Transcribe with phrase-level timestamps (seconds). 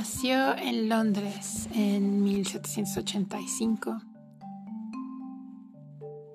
[0.00, 4.00] Nació en Londres en 1785.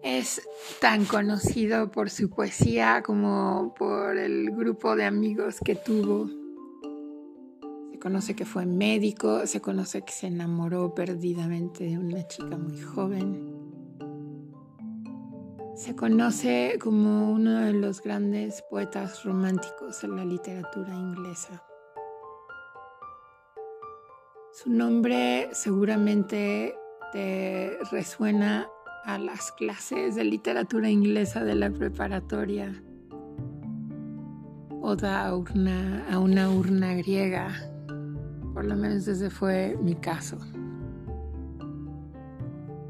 [0.04, 0.40] Es
[0.80, 6.30] tan conocido por su poesía como por el grupo de amigos que tuvo.
[7.92, 12.80] Se conoce que fue médico, se conoce que se enamoró perdidamente de una chica muy
[12.80, 13.52] joven.
[15.76, 21.64] Se conoce como uno de los grandes poetas románticos en la literatura inglesa.
[24.56, 26.76] Su nombre seguramente
[27.12, 28.70] te resuena
[29.04, 32.82] a las clases de literatura inglesa de la preparatoria.
[34.82, 37.50] Oda a una, a una urna griega.
[38.54, 40.38] Por lo menos ese fue mi caso.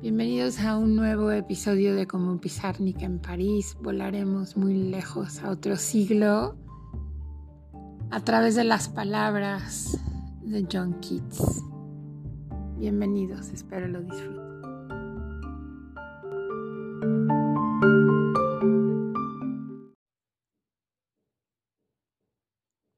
[0.03, 3.75] Bienvenidos a un nuevo episodio de Como Pizarnik en París.
[3.81, 6.55] Volaremos muy lejos a otro siglo
[8.11, 9.99] a través de las palabras
[10.45, 11.63] de John Keats.
[12.77, 14.45] Bienvenidos, espero lo disfruten.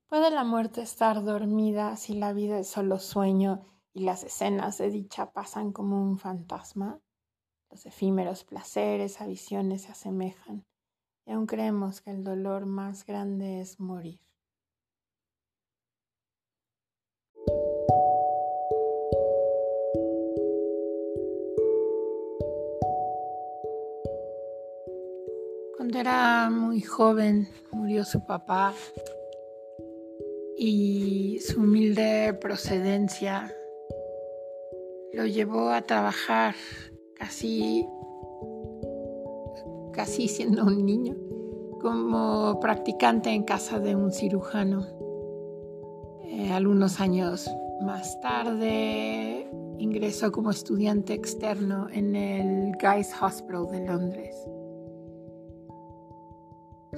[0.09, 4.90] ¿Puede la muerte estar dormida si la vida es solo sueño y las escenas de
[4.90, 7.00] dicha pasan como un fantasma?
[7.70, 10.66] Los efímeros placeres a visiones se asemejan
[11.25, 14.27] y aún creemos que el dolor más grande es morir.
[25.88, 28.74] Cuando era muy joven murió su papá
[30.58, 33.56] y su humilde procedencia
[35.14, 36.56] lo llevó a trabajar
[37.14, 37.88] casi,
[39.94, 41.16] casi siendo un niño
[41.80, 44.86] como practicante en casa de un cirujano.
[46.26, 47.50] Eh, algunos años
[47.80, 54.36] más tarde ingresó como estudiante externo en el Guy's Hospital de Londres.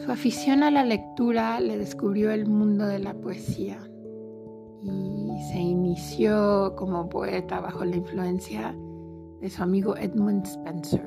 [0.06, 3.80] Su afición a la lectura le descubrió el mundo de la poesía
[4.82, 8.74] y se inició como poeta bajo la influencia
[9.42, 11.04] de su amigo Edmund Spencer.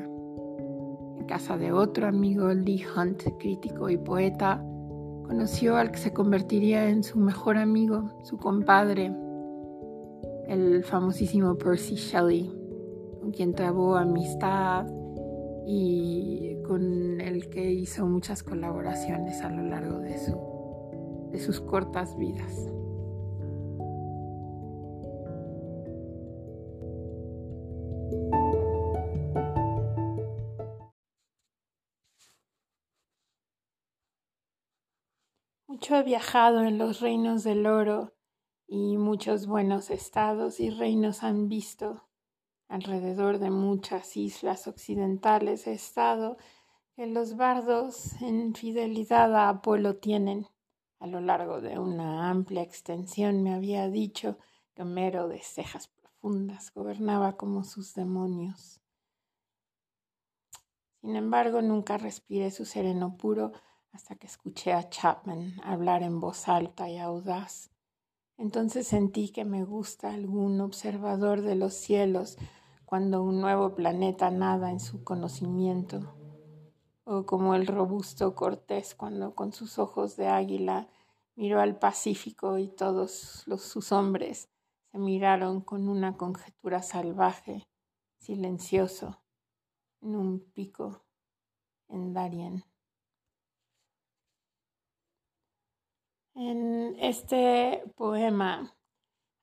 [1.18, 4.62] En casa de otro amigo, Lee Hunt, crítico y poeta,
[5.26, 9.10] conoció al que se convertiría en su mejor amigo, su compadre,
[10.48, 12.52] el famosísimo Percy Shelley,
[13.22, 14.86] con quien trabó amistad
[15.66, 22.16] y con el que hizo muchas colaboraciones a lo largo de, su, de sus cortas
[22.18, 22.52] vidas.
[35.68, 38.12] Mucho he viajado en los reinos del oro
[38.68, 42.04] y muchos buenos estados y reinos han visto
[42.72, 46.38] alrededor de muchas islas occidentales he estado
[46.96, 50.48] que los bardos en fidelidad a Apolo tienen.
[50.98, 54.38] A lo largo de una amplia extensión me había dicho
[54.72, 58.80] que Homero de cejas profundas gobernaba como sus demonios.
[61.02, 63.52] Sin embargo, nunca respiré su sereno puro
[63.92, 67.70] hasta que escuché a Chapman hablar en voz alta y audaz.
[68.38, 72.38] Entonces sentí que me gusta algún observador de los cielos
[72.92, 76.14] cuando un nuevo planeta nada en su conocimiento,
[77.04, 80.90] o como el robusto Cortés cuando con sus ojos de águila
[81.34, 84.50] miró al Pacífico y todos sus hombres
[84.90, 87.66] se miraron con una conjetura salvaje,
[88.18, 89.22] silencioso,
[90.02, 91.02] en un pico
[91.88, 92.62] en Darien.
[96.34, 98.76] En este poema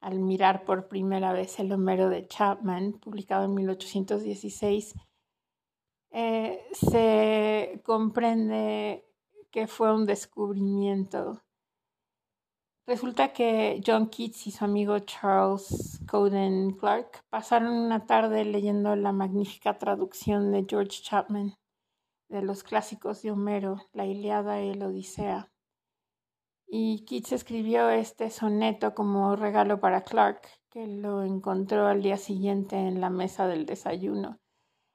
[0.01, 4.95] al mirar por primera vez el Homero de Chapman, publicado en 1816,
[6.11, 9.05] eh, se comprende
[9.51, 11.43] que fue un descubrimiento.
[12.87, 19.11] Resulta que John Keats y su amigo Charles Cowden Clark pasaron una tarde leyendo la
[19.11, 21.55] magnífica traducción de George Chapman
[22.29, 25.51] de los clásicos de Homero, la Iliada y la Odisea
[26.71, 32.75] y Keats escribió este soneto como regalo para Clark, que lo encontró al día siguiente
[32.75, 34.39] en la mesa del desayuno.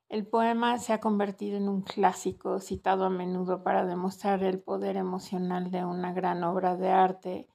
[0.08, 4.96] El poema se ha convertido en un clásico citado a menudo para demostrar el poder
[4.96, 7.48] emocional de una gran obra de arte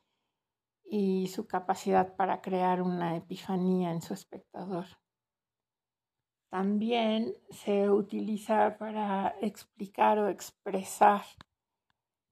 [0.84, 4.86] y su capacidad para crear una epifanía en su espectador.
[6.50, 11.22] También se utiliza para explicar o expresar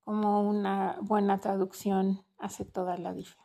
[0.07, 3.43] como una buena traducción hace toda la diferencia.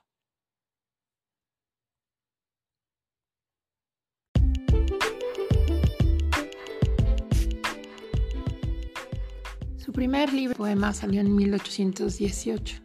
[9.76, 12.80] Su primer libro poema salió en 1818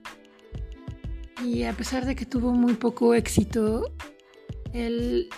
[1.46, 3.94] y a pesar de que tuvo muy poco éxito,
[4.74, 5.30] él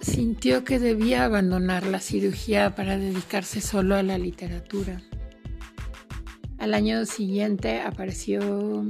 [0.00, 5.02] sintió que debía abandonar la cirugía para dedicarse solo a la literatura.
[6.58, 8.88] Al año siguiente apareció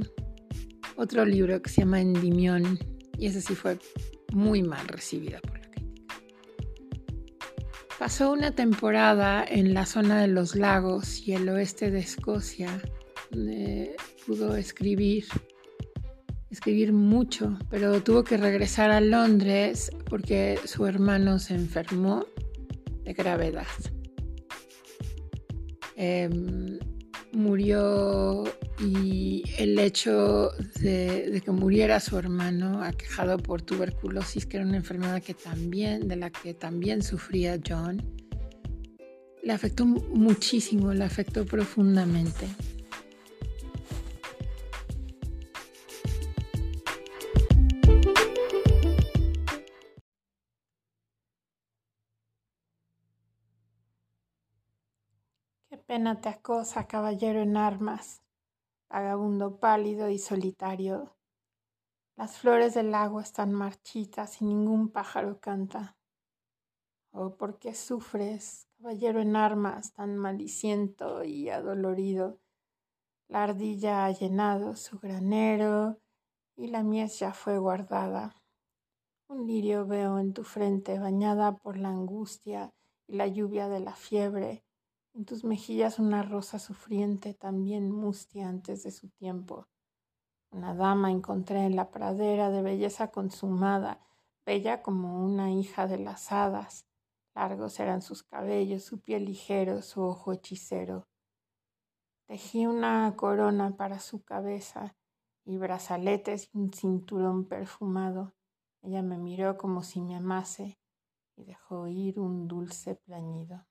[0.95, 2.79] otro libro que se llama Endimión
[3.17, 3.77] y ese sí fue
[4.31, 6.21] muy mal recibida por la crítica.
[7.99, 12.69] Pasó una temporada en la zona de los lagos y el oeste de Escocia,
[13.31, 15.25] donde pudo escribir
[16.49, 22.25] escribir mucho, pero tuvo que regresar a Londres porque su hermano se enfermó
[23.03, 23.67] de gravedad.
[25.95, 26.79] Em,
[27.37, 28.43] murió
[28.79, 30.49] y el hecho
[30.81, 36.15] de, que muriera su hermano aquejado por tuberculosis, que era una enfermedad que también, de
[36.15, 38.03] la que también sufría John,
[39.43, 42.47] le afectó muchísimo, le afectó profundamente.
[55.97, 58.21] Pena te acosa, caballero en armas,
[58.87, 61.17] vagabundo pálido y solitario.
[62.15, 65.97] Las flores del agua están marchitas y ningún pájaro canta.
[67.11, 72.37] Oh, ¿por qué sufres, caballero en armas, tan maliciento y adolorido?
[73.27, 75.97] La ardilla ha llenado su granero
[76.55, 78.35] y la mies ya fue guardada.
[79.27, 82.71] Un lirio veo en tu frente bañada por la angustia
[83.07, 84.66] y la lluvia de la fiebre
[85.17, 89.67] en tus mejillas una rosa sufriente, también mustia antes de su tiempo.
[90.51, 93.99] Una dama encontré en la pradera de belleza consumada,
[94.45, 96.85] bella como una hija de las hadas.
[97.33, 101.07] Largos eran sus cabellos, su piel ligero, su ojo hechicero.
[102.27, 104.95] Tejí una corona para su cabeza
[105.45, 108.35] y brazaletes y un cinturón perfumado.
[108.83, 110.77] Ella me miró como si me amase
[111.35, 113.65] y dejó oír un dulce plañido.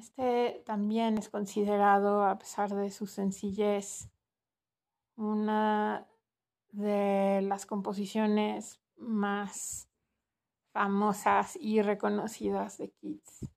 [0.00, 4.08] Este también es considerado, a pesar de su sencillez,
[5.14, 6.06] una
[6.72, 9.90] de las composiciones más
[10.72, 13.50] famosas y reconocidas de Keats.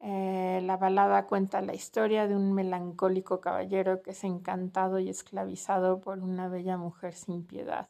[0.00, 6.00] Eh, la balada cuenta la historia de un melancólico caballero que es encantado y esclavizado
[6.00, 7.88] por una bella mujer sin piedad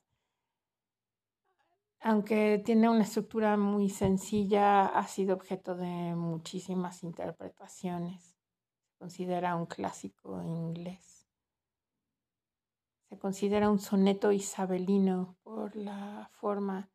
[2.08, 8.36] aunque tiene una estructura muy sencilla, ha sido objeto de muchísimas interpretaciones.
[8.84, 11.26] Se considera un clásico inglés.
[13.08, 16.88] Se considera un soneto isabelino por la forma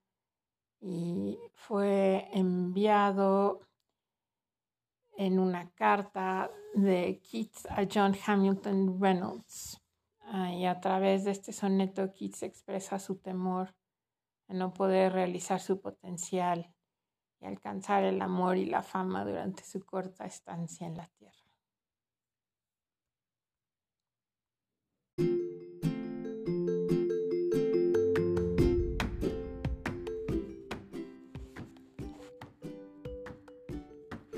[0.80, 3.60] y fue enviado
[5.18, 9.78] en una carta de Keats a John Hamilton Reynolds.
[10.54, 13.76] Y a través de este soneto Keats expresa su temor
[14.54, 16.74] no poder realizar su potencial
[17.40, 21.38] y alcanzar el amor y la fama durante su corta estancia en la tierra.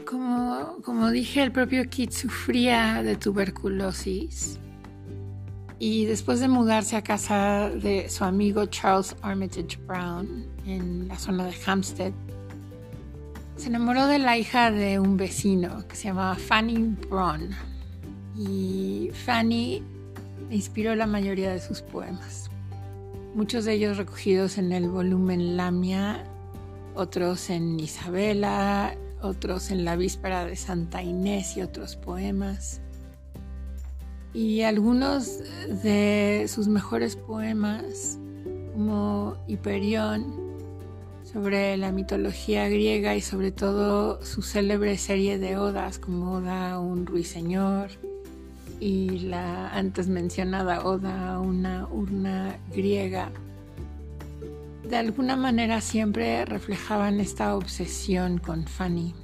[0.05, 4.59] Como, como dije, el propio Kit sufría de tuberculosis
[5.85, 11.45] y después de mudarse a casa de su amigo Charles Armitage Brown en la zona
[11.45, 12.13] de Hampstead,
[13.57, 17.49] se enamoró de la hija de un vecino que se llamaba Fanny Braun.
[18.37, 19.83] Y Fanny
[20.49, 22.49] inspiró la mayoría de sus poemas.
[23.35, 26.23] Muchos de ellos recogidos en el volumen Lamia,
[26.95, 32.79] otros en Isabela, otros en la víspera de Santa Inés y otros poemas
[34.33, 35.39] y algunos
[35.83, 38.17] de sus mejores poemas,
[38.73, 40.43] como Hiperión,
[41.31, 46.79] sobre la mitología griega y sobre todo su célebre serie de odas, como Oda a
[46.79, 47.89] un ruiseñor
[48.79, 53.31] y la antes mencionada Oda a una urna griega,
[54.87, 59.15] de alguna manera siempre reflejaban esta obsesión con Fanny.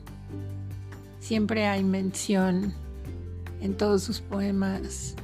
[1.19, 2.73] Siempre hay mención
[3.61, 5.15] en todos sus poemas,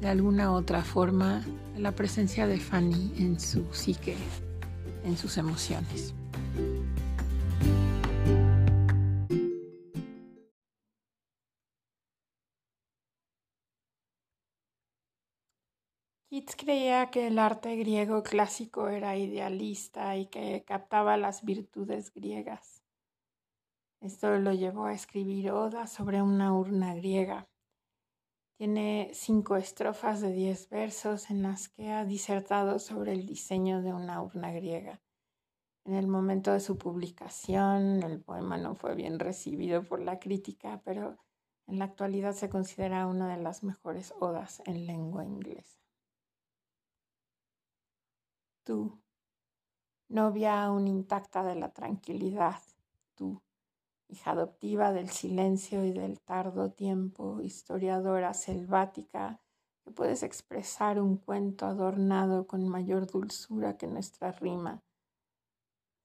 [0.00, 1.44] de alguna otra forma,
[1.76, 4.16] la presencia de Fanny en su psique,
[5.04, 6.14] en sus emociones.
[16.34, 22.82] Keats creía que el arte griego clásico era idealista y que captaba las virtudes griegas.
[24.00, 27.46] Esto lo llevó a escribir Oda sobre una urna griega.
[28.56, 33.92] Tiene cinco estrofas de diez versos en las que ha disertado sobre el diseño de
[33.92, 35.00] una urna griega.
[35.84, 40.80] En el momento de su publicación, el poema no fue bien recibido por la crítica,
[40.84, 41.18] pero
[41.66, 45.80] en la actualidad se considera una de las mejores odas en lengua inglesa.
[48.62, 48.98] Tú,
[50.08, 52.62] novia aún intacta de la tranquilidad,
[53.14, 53.42] tú,
[54.08, 59.40] hija adoptiva del silencio y del tardo tiempo, historiadora selvática,
[59.84, 64.82] que puedes expresar un cuento adornado con mayor dulzura que nuestra rima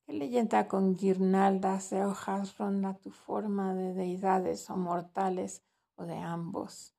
[0.09, 5.61] ¿Qué leyenda con guirnaldas de hojas ronda tu forma de deidades o mortales
[5.97, 6.95] o de ambos?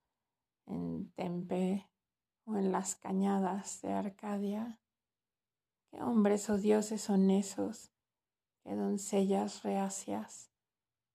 [0.66, 1.90] En Tempe
[2.44, 4.78] o en las cañadas de Arcadia.
[5.90, 7.90] ¿Qué hombres o dioses son esos?
[8.62, 10.49] ¿Qué doncellas reacias?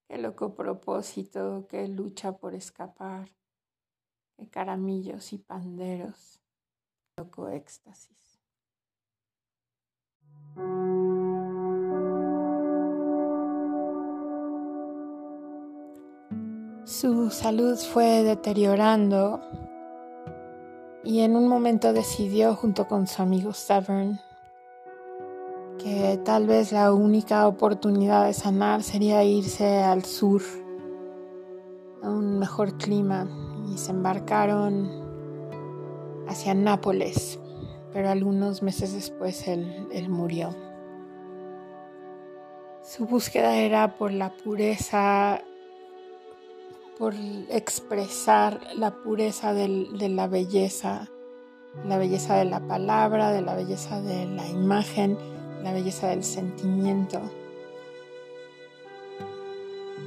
[0.08, 1.66] ¿Qué loco propósito?
[1.68, 3.32] ¿Qué lucha por escapar?
[4.38, 6.40] ¿Qué caramillos y panderos?
[7.18, 8.42] Loco éxtasis.
[16.86, 19.42] Su salud fue deteriorando
[21.04, 24.20] y en un momento decidió junto con su amigo Severn
[26.24, 30.42] tal vez la única oportunidad de sanar sería irse al sur,
[32.02, 33.28] a un mejor clima,
[33.72, 34.90] y se embarcaron
[36.28, 37.40] hacia Nápoles,
[37.94, 40.56] pero algunos meses después él murió.
[42.82, 45.42] Su búsqueda era por la pureza
[46.98, 47.14] por
[47.50, 51.10] expresar la pureza de la belleza,
[51.86, 55.18] la belleza de la palabra, de la belleza de la imagen,
[55.66, 57.20] la belleza del sentimiento.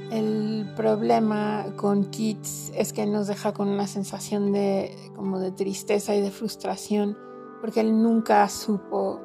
[0.09, 6.15] El problema con Keats es que nos deja con una sensación de como de tristeza
[6.15, 7.17] y de frustración
[7.59, 9.19] porque él nunca supo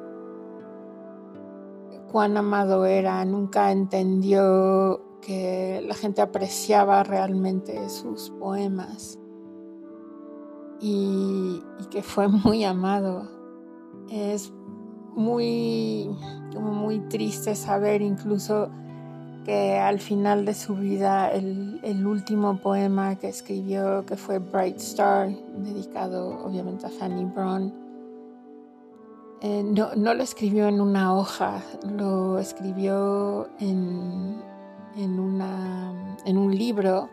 [2.11, 9.17] cuán amado era, nunca entendió que la gente apreciaba realmente sus poemas
[10.81, 13.29] y, que fue muy amado.
[14.09, 14.51] Es
[15.15, 16.09] muy,
[16.59, 18.69] muy triste saber incluso
[19.45, 24.77] que al final de su vida el, el, último poema que escribió, que fue Bright
[24.77, 27.71] Star, dedicado obviamente a Fanny Brown,
[29.41, 31.61] eh, no, no, lo escribió en una hoja,
[31.95, 34.41] lo escribió en,
[34.97, 37.09] en, una, en un libro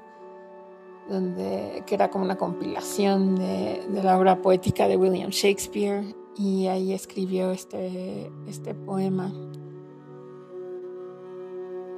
[1.11, 6.03] donde, que era como una compilación de, de, la obra poética de William Shakespeare
[6.37, 9.33] y ahí escribió este, este poema.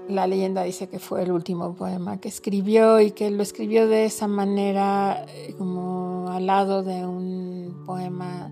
[0.08, 4.04] La leyenda dice que fue el último poema que escribió y que lo escribió de
[4.04, 8.50] esa manera eh, como al lado de un poema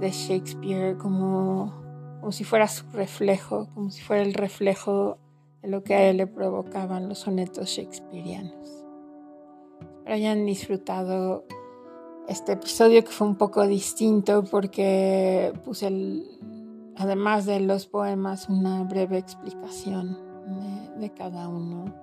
[0.00, 1.72] de Shakespeare, como,
[2.20, 5.18] como si fuera su reflejo, como si fuera el reflejo
[5.62, 8.84] lo que a él le provocaban los sonetos shakespearianos.
[9.80, 11.44] Espero hayan disfrutado
[12.28, 15.88] este episodio que fue un poco distinto porque puse,
[16.96, 21.94] además de los poemas, una breve explicación de, de cada uno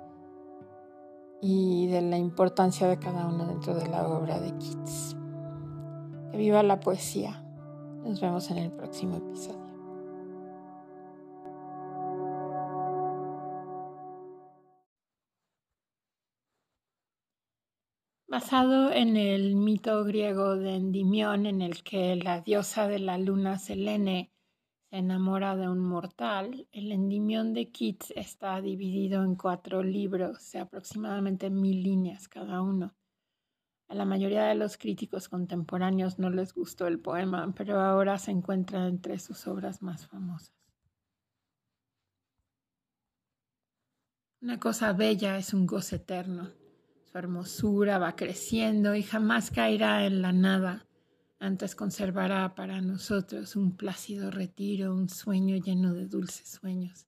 [1.41, 5.15] y de la importancia de cada uno dentro de la obra de Keats.
[6.31, 7.43] Que viva la poesía.
[8.03, 9.62] Nos vemos en el próximo episodio.
[18.27, 23.59] Basado en el mito griego de Endimión, en el que la diosa de la luna
[23.59, 24.31] Selene
[24.89, 30.59] se enamora de un mortal, el Endimión de Keats está dividido en cuatro libros de
[30.59, 32.95] aproximadamente mil líneas cada uno.
[33.89, 38.31] A la mayoría de los críticos contemporáneos no les gustó el poema, pero ahora se
[38.31, 40.55] encuentra entre sus obras más famosas.
[44.41, 46.62] Una cosa bella es un goce eterno
[47.13, 50.87] su hermosura va creciendo y jamás caerá en la nada.
[51.37, 57.05] Antes conservará para nosotros un plácido retiro, un sueño lleno de dulces sueños.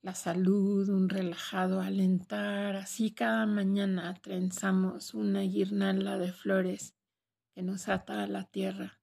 [0.00, 6.94] La salud, un relajado alentar, así cada mañana trenzamos una guirnalda de flores
[7.52, 9.00] que nos ata a la tierra.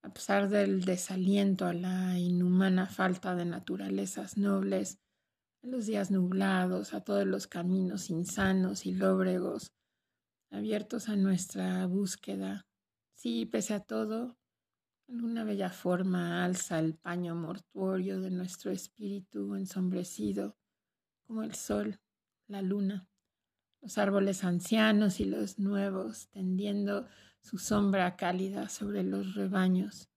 [0.00, 4.98] A pesar del desaliento a la inhumana falta de naturalezas nobles,
[5.62, 9.72] a los días nublados, a todos los caminos insanos y lóbregos,
[10.50, 12.66] abiertos a nuestra búsqueda.
[13.14, 14.36] Sí, pese a todo,
[15.08, 20.56] alguna bella forma alza el paño mortuorio de nuestro espíritu ensombrecido,
[21.26, 22.00] como el sol
[22.48, 23.08] la luna,
[23.80, 27.06] los árboles ancianos y los nuevos tendiendo
[27.40, 30.08] su sombra cálida sobre los rebaños,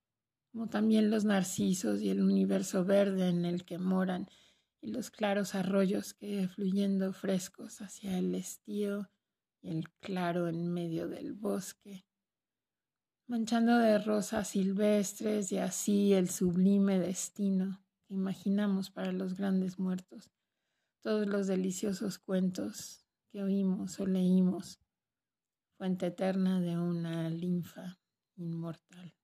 [0.52, 4.28] como también los narcisos y el universo verde en el que moran
[4.86, 9.10] y los claros arroyos que fluyendo frescos hacia el estío
[9.63, 12.06] y el claro en medio del bosque,
[13.25, 20.30] manchando de rosas silvestres y así el sublime destino que imaginamos para los grandes muertos,
[21.01, 24.80] todos los deliciosos cuentos que oímos o leímos,
[25.80, 27.98] fuente eterna de una linfa
[28.36, 29.15] inmortal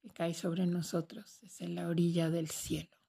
[0.00, 3.01] que cae sobre nosotros desde la orilla del cielo.